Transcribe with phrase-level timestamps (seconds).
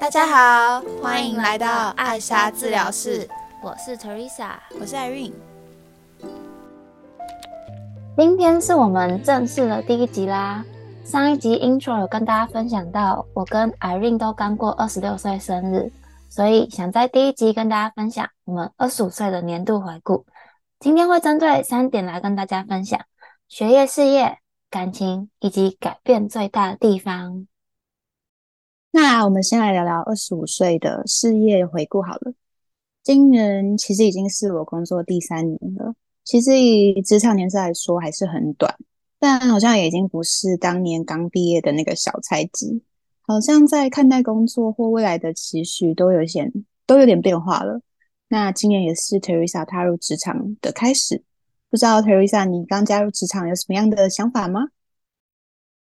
[0.00, 3.28] 大家好，欢迎来到艾莎治疗室，
[3.62, 5.34] 我是 Teresa，我是 Irene。
[8.16, 10.64] 今天是我们正式的第一集啦。
[11.04, 15.92] 上一集 intro 有跟大家分享到，我跟 Irene 都刚过二十六岁生日，
[16.30, 20.24] 所以想在第一集跟大家分享我们二十五岁的年度回顾。
[20.78, 22.98] 今天会针对三点来跟大家分享：
[23.48, 24.38] 学业、事业、
[24.70, 27.46] 感情以及改变最大的地方。
[28.92, 32.32] 那我们先来聊聊二十五岁的事业回顾好了。
[33.02, 38.76] 今年其实已经是我工作第三年了，其实以职场年资来说还是很短，
[39.18, 42.82] 但好像也已经不是当年刚毕业的那个小菜鸡，
[43.22, 46.50] 好像在看待工作或未来的期许都有些
[46.84, 47.80] 都有点变化了。
[48.28, 51.22] 那今年也是 Teresa 踏入职场的开始，
[51.70, 54.68] 不知道 Teresa 你刚加入职场有什么样的想法吗？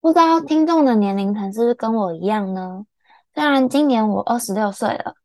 [0.00, 2.86] 不知道听众的年龄层是不是跟我一样呢？
[3.34, 5.16] 虽然今年我二十六岁了，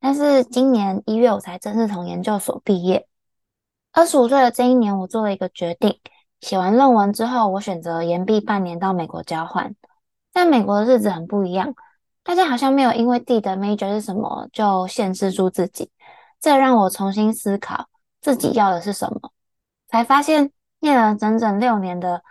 [0.00, 3.06] 但是今年一月我才正式从研究所毕业。
[3.92, 6.00] 二十五岁的这一年，我做了一个决定：
[6.40, 9.74] 写完论文之后，我选择延毕半年到美国交换。
[10.32, 11.74] 在美国的日子很不一样，
[12.22, 15.90] 大家好像没有因为自己的 major 是什么就限制住自己。
[16.40, 17.88] 这让我重新思考
[18.22, 19.32] 自己要的是什么，
[19.88, 22.22] 才发现念了整整六年的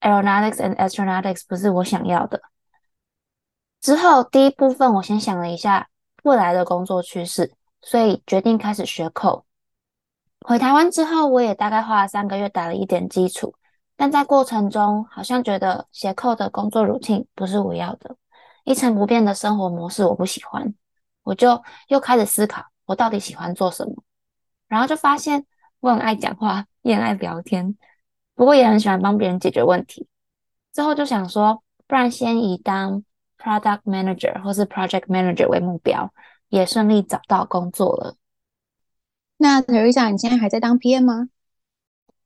[0.00, 2.40] aeronautics and astronautics 不是我想要的。
[3.80, 5.88] 之后，第一部分我先想了一下
[6.22, 9.42] 未来的工作趋势，所以决定开始学 code。
[10.42, 13.54] 回台湾之后，我也大概花了三个月打了一点基础，
[13.96, 18.16] 但在过程中好像觉得写 code 的工作 routine 不是我要的，
[18.64, 20.74] 一成不变的生活模式我不喜欢，
[21.22, 23.94] 我就又开始思考我到底喜欢做什么。
[24.68, 25.46] 然后就发现
[25.80, 27.76] 我很爱讲话，也很爱聊天，
[28.34, 30.06] 不过也很喜欢帮别人解决问题。
[30.72, 33.02] 之后就想说，不然先以当
[33.42, 36.12] Product Manager 或是 Project Manager 为目标，
[36.48, 38.16] 也顺利找到工作了。
[39.38, 41.28] 那 Teresa，你现在还在当 PM 吗？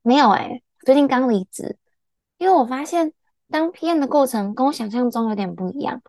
[0.01, 1.77] 没有哎，最近刚离职，
[2.37, 3.13] 因为我发现
[3.49, 6.01] 当 PM 的过程跟我想象中有点不一样。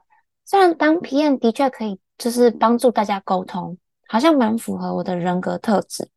[0.44, 3.78] 虽然当 PM 的确可以就是帮助大家沟通，
[4.08, 6.10] 好像蛮符合我的人格特质，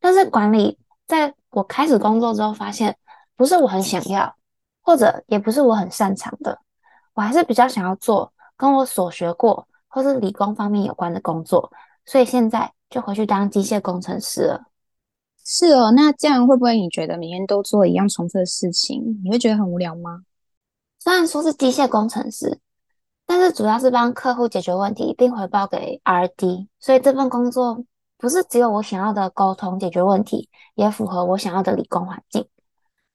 [0.00, 2.96] 但是管理在我开始工作之后，发现
[3.36, 4.36] 不是我很想要，
[4.80, 6.61] 或者也不是我很擅长的。
[7.14, 11.70] 我还是比较想要做跟我所学过或是理工方面有关的工作，
[12.06, 14.64] 所以现在就回去当机械工程师了。
[15.44, 20.22] 是哦，那这样会不会你觉得每天都做一样重复的事情，你会觉得很无聊吗？
[21.00, 22.60] 虽然说是机械工程师，
[23.26, 27.84] 但是主要是帮客户解决问题并回报给 R&D，所以这份工作
[28.16, 32.46] 不是只有我想要的沟通解决问题，也符合我想要的理工环境。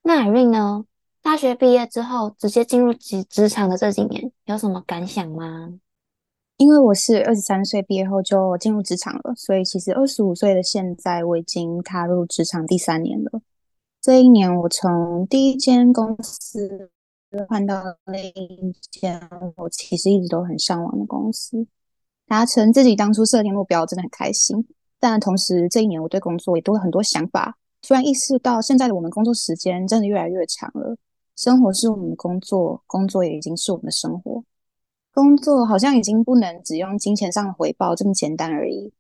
[0.04, 0.86] 那 Irene 呢？
[1.28, 5.74] 大学毕业之后，直接进入职职场的这几年，有什么感想吗？
[6.56, 13.42] 因为我是二十三岁毕业后就进入职场了，所以其实二十五岁的现在，我已经踏入职场第三年了。
[14.02, 16.90] 这一年，我从第一间公司
[17.50, 19.22] 换到另一间，
[19.58, 21.68] 我其实一直都很向往的公司，
[22.26, 24.66] 达成自己当初设定目标，真的很开心。
[24.98, 30.96] 但同时，这一年我对工作也多了很多想法，突然意识到现在的我们工作时间真的越来越长了。
[31.38, 34.44] 生活是我们的工作，工作也已经是我们的生活。
[35.14, 38.92] 工作好像已经不能只用金钱上的回报这么简单而已。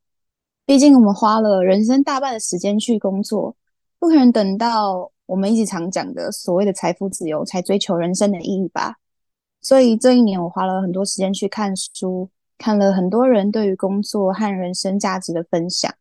[0.63, 3.55] 毕竟我们花了人生大半的时间去工作，
[3.97, 8.97] 不可能等到我们一直常讲的所谓的财富自由才追求人生的意义吧。
[9.59, 15.91] 所以这一年我花了很多时间去看书，看了很多人对于工作和人生价值的分享，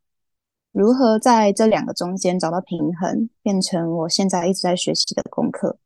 [0.72, 5.78] 如何在这两个中间找到平衡，变成我现在一直在学习的功课。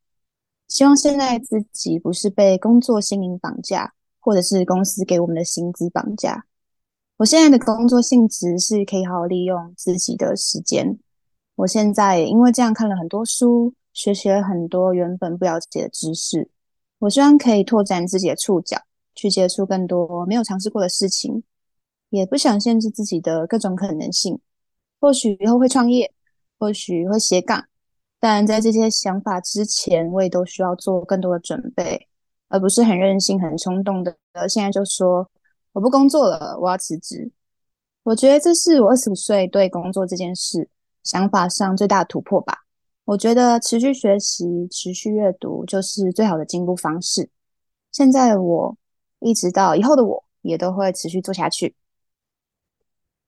[0.70, 6.46] 希望现在自己不是被工作心灵绑架，或者是公司给我们的薪资绑架。
[7.16, 10.96] 我现在的工作性质是可以好好利用自己的时间。
[11.56, 16.48] 我现在因为这样看了很多书，学习了很多原本不了解的知识。
[17.00, 18.80] 我希望可以拓展自己的触角，
[19.16, 21.42] 去接触更多没有尝试过的事情，
[22.10, 24.38] 也不想限制自己的各种可能性。
[25.00, 26.14] 或许以后会创业，
[26.60, 27.66] 或许会斜杠。
[28.22, 32.06] 但在这些想法之前，我也都需要做更多的准备，
[32.48, 34.14] 而不是很任性、很冲动的。
[34.46, 35.26] 现在就说
[35.72, 37.32] 我不工作了，我要辞职。
[38.02, 40.68] 我觉得这是我二十五岁对工作这件事
[41.02, 42.58] 想法上最大的突破吧。
[43.06, 47.30] 我觉得持续学习、持续阅读就是最好的进步方式。
[47.90, 48.76] 现在的我，
[49.20, 51.74] 一直到以后的我也都会持续做下去。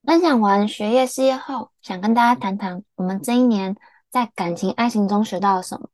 [0.04, 3.74] 分享完学业、事业后，想跟大家谈谈我们这一年。
[4.12, 5.88] 在感情、爱情中学到了什么？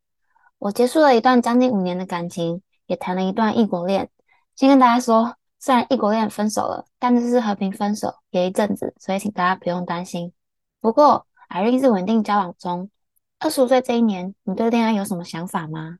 [0.58, 4.10] 我结束了一段将近五年的感情，也谈了一段异国恋。
[4.56, 10.32] 先跟大家说，虽然异国恋分手了，但这是和平分手，也一阵子，所以请大家不用担心。
[10.80, 12.90] 不过，Irene 是稳定交往中。
[13.38, 15.98] 二十五岁这一年，你对恋爱有什么想法吗？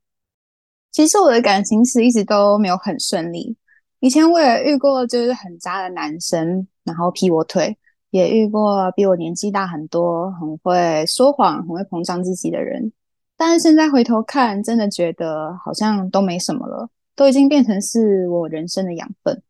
[0.91, 3.57] 其实我的感情史一直都没有很顺利。
[4.01, 7.73] 以前我也遇过就是很渣的男生，然后劈我腿；
[8.11, 12.93] 也遇过比我年纪大很多、很会说谎、很会膨胀自己的人。
[13.37, 19.43] 但是现在回头看，真的觉得好像都没什么了，都已经变成是我人生的养分。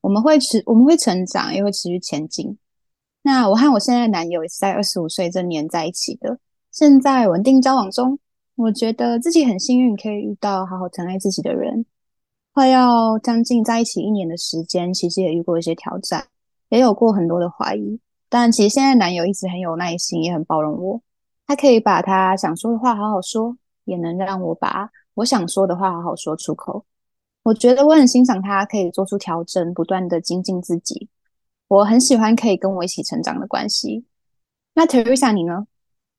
[0.00, 2.56] 我们会持我们会成长，也会持续前进。
[3.22, 6.38] 那我和我现在的男友也是在二十五岁这年在一起的。
[6.70, 8.18] 现在稳定交往中，
[8.54, 11.84] 我觉得自己很幸运，可以遇到好好疼爱自己的人。
[12.54, 16.28] 快要将近在一起一年的时间，其实也遇过一些挑战，
[16.68, 18.00] 也有过很多的怀疑。
[18.28, 21.02] 但其实现在男友一直很有耐心，也很包容我。
[21.46, 26.84] 他可以把他想说的话好好说，也能让我把我想说的话好好说出口。
[27.44, 31.08] 我觉得我很欣赏他可以做出调整，不断的精进自己。
[31.68, 34.04] 我很喜欢可以跟我一起成长的关系。
[34.74, 35.66] 那 Teresa 你呢？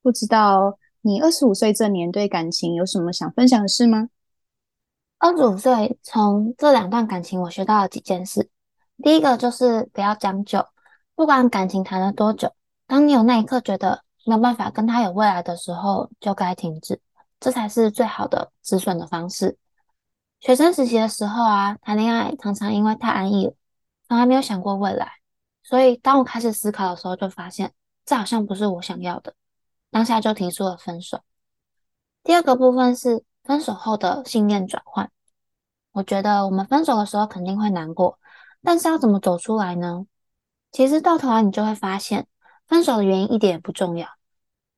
[0.02, 4.10] 不知道你二十五岁这年对感情有什么想分享的事吗？
[5.20, 8.50] 二十五岁从这两段感情，我学到了几件事。
[9.02, 10.66] 第一个就是不要将就，
[11.16, 12.54] 不管感情谈了多久，
[12.86, 17.02] 当你有那一刻觉得没有办法跟他有未来的时候，就该停止，
[17.40, 19.58] 这才是最好的止损的方式。
[20.40, 23.54] 学生时期的时候啊，谈恋爱常常因为太安逸了，
[24.08, 25.14] 从来没有想过未来，
[25.64, 27.74] 所以当我开始思考的时候，就发现
[28.06, 29.34] 这好像不是我想要的。
[29.92, 31.22] 当下就提出了分手。
[32.24, 35.10] 第二个部分是分手后的信念转换。
[35.92, 38.19] 我觉得我们分手的时候肯定会难过，
[38.64, 40.06] 但是要怎么走出来呢？
[40.72, 42.28] 其实到头来你就会发现，
[42.68, 44.08] 分手的原因一点也不重要，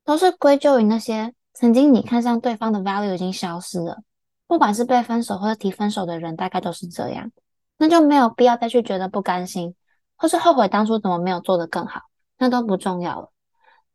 [0.06, 4.02] 都是归咎于那些曾经你看上对方的 value 已经消失了。
[4.48, 7.32] 不管是被分手或者提分手的人，大概都是这样，
[7.78, 9.76] 那就没有必要再去觉得不甘心，
[10.18, 12.02] 或是后悔当初怎么没有做得更好，
[12.38, 13.32] 那都不重要了。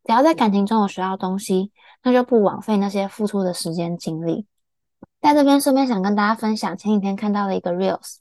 [0.03, 4.47] 只要在感情中有学到东西，那就不枉费那些付出的时间精力。
[5.21, 8.17] 在这边顺便想跟大家分享，前几天看到的一个 reels，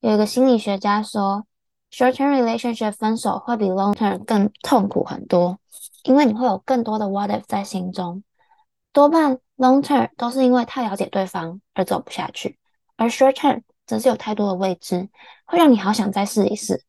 [0.00, 1.44] 有一个心理学家说
[1.92, 5.58] ，short-term relationship 分手会比 long-term 更痛苦很多，
[6.04, 8.22] 因为你会有更多的 what if 在心中。
[8.92, 12.58] 多半 long-term 都是因为太了解对方而走不下去，
[12.96, 15.10] 而 short-term 则是有太多的未知，
[15.44, 16.82] 会让你好想再试一试。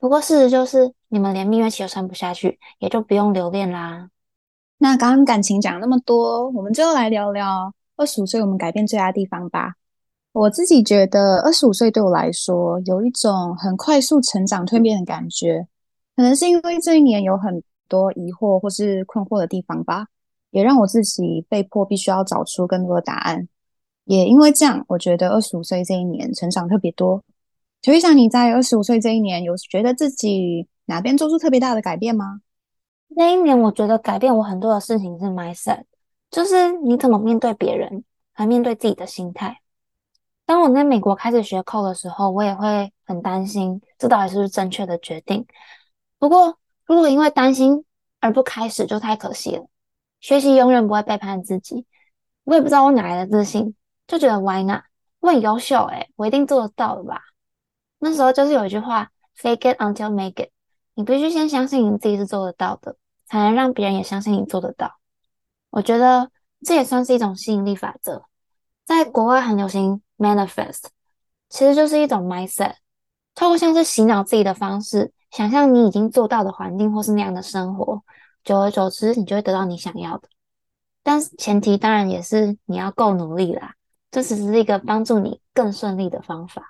[0.00, 4.10] 不过事实就是，你们连蜜月期都撑不下去，也就不用留恋啦。
[4.78, 9.74] 那刚刚感情讲那么多，我们最后来聊聊二十五岁我们改变最大的地方吧。
[10.36, 15.66] 我自己觉得，二十五岁对我来说有一种很快速成长蜕变的感觉，
[16.14, 20.08] 可能是因为这一年有很多疑惑或是困惑的地方吧，
[20.50, 23.48] 也让我自己被迫必须要找出更多的答案。
[24.04, 27.24] 也因为这样，我觉得二十五岁这一年成长特别多。
[27.80, 32.42] 就会想你在二十五岁这一年，有觉得自己哪边做出特别大的改变吗？
[33.08, 35.84] 那一年，我觉得改变我很多的事情是 mindset，
[36.30, 38.04] 就是你怎么面对别人，
[38.34, 39.60] 和面对自己的心态。
[40.46, 45.44] 当我在美国开始学扣的时候，我也会很担心，这到底是不是正确的决定。
[46.18, 46.56] 不过，
[46.86, 47.84] 如果因为担心
[48.20, 49.66] 而不开始，就太可惜了。
[50.20, 51.84] 学习永远不会背叛自己。
[52.44, 53.74] 我也不知道我哪来的自信，
[54.06, 54.82] 就觉得 Why not？
[55.18, 57.20] 我很优秀，诶，我一定做得到的吧。
[57.98, 60.50] 那时候就是有一句话，fake it until make it。
[60.94, 64.96] 你必须先相信你自己是做得到的，才能让别人也相信你做得到。
[65.70, 66.30] 我觉得
[66.64, 68.22] 这也算是一种吸引力法则。
[68.86, 70.84] 在国外很流行 manifest，
[71.48, 72.74] 其实就是一种 mindset，
[73.34, 78.02] 透过像是洗脑自己的方式，想象你已经做到的环境或是那样的生活，
[78.44, 80.28] 久而久之，你就会得到你想要的。
[81.02, 83.74] 但是前提当然也是你要够努力啦。
[84.08, 86.62] 这只是一个帮助你更顺利的方法。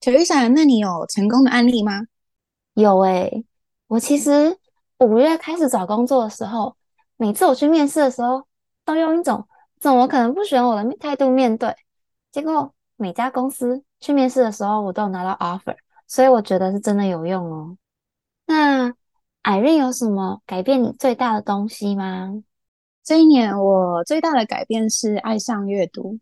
[0.00, 2.02] 小雨伞，那你有成功的案例吗？
[2.74, 3.46] 有诶，
[3.86, 4.58] 我其实
[4.98, 6.76] 五月开始找工作的时候，
[7.16, 8.46] 每次我去面试的时候，
[8.84, 9.48] 都用一种
[9.80, 11.74] 怎么可能不选我的态度面对。
[12.32, 17.76] 结果每家公司去面试的时候，我都有拿到 offer，所以我觉得是真的有用哦。
[18.46, 18.94] 那
[19.42, 22.42] 艾瑞有什么改变你最大的东西吗？
[23.04, 26.18] 这一年我最大的改变是爱上阅读。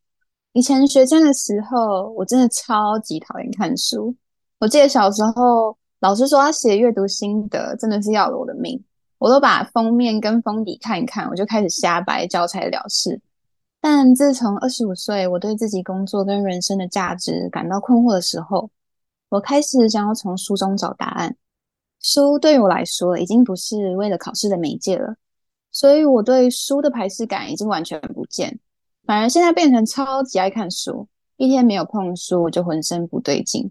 [0.52, 4.14] 以前学生的时候，我真的超级讨厌看书。
[4.58, 8.82] 我记得小时候，老师说要写阅读心得，真的是要了我的命。
[9.18, 13.20] 我都把封面跟封底看一看，我就开始瞎掰，教材了事。
[13.86, 18.70] 但自从二十五岁，我对自己工作跟人生的价值感到困惑的时候，
[19.28, 21.36] 我开始想要从书中找答案。
[22.00, 25.16] 书对于我来说，已经不是为了考试的媒介了，
[25.70, 28.58] 所以我对书的排斥感已经完全不见。
[29.04, 33.70] 反而现在变成超级爱看书，一天没有碰书我就浑身不对劲。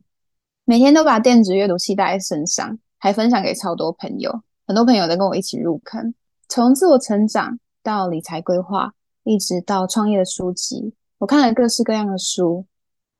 [0.63, 4.43] 每天都把电子阅读器带在身上，还分享给超多朋友。
[4.67, 6.13] 很多朋友都跟我一起入坑，
[6.47, 8.93] 从自我成长到理财规划，
[9.23, 12.65] 一直到创业的书籍，我看了各式各样的书。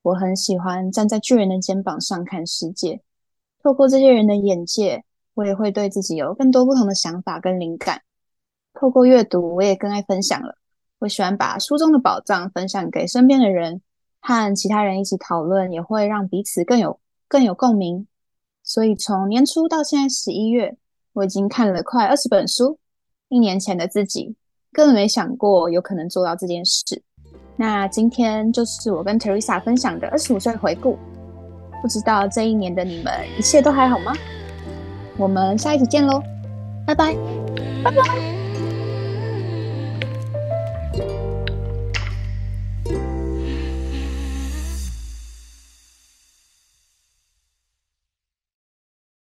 [0.01, 3.01] 我很喜欢站在巨人的肩膀上看世界，
[3.61, 8.01] 透过这些人的眼界，我也会对自己有更多不同的想法跟灵感。
[8.73, 10.57] 透过阅读，我也更爱分享了。
[10.99, 13.81] 我喜欢把书中的宝藏分享给身边的人，
[14.19, 18.05] 和其他人一起讨论，也会让彼此更有更有共鸣。
[18.61, 20.77] 所以从年初到现在十一月，
[21.13, 22.77] 我已经看了快二十本书。
[23.29, 24.35] 一年前的自己
[24.73, 27.01] 根本没想过有可能做到这件事。
[27.55, 30.97] 那今天就是我跟 Teresa 分享的二十五岁回顾。
[31.81, 34.13] 不知道这一年的你们一切都还好吗？
[35.17, 36.23] 我们下一集见喽，
[36.87, 37.13] 拜拜，
[37.83, 38.42] 拜拜。